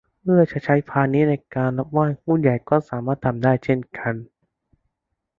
[0.21, 4.13] เพื่อจะใช้พานนี้ในการรับไหว้ ผู้ใหญ่ก็สามารถทำได้เช่นกัน